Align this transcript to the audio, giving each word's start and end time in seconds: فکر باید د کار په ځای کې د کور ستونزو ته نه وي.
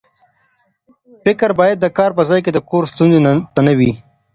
فکر 1.23 1.49
باید 1.59 1.77
د 1.79 1.85
کار 1.97 2.11
په 2.17 2.23
ځای 2.29 2.39
کې 2.45 2.51
د 2.53 2.59
کور 2.69 2.83
ستونزو 2.93 3.33
ته 3.53 3.61
نه 3.67 3.73
وي. 3.79 3.91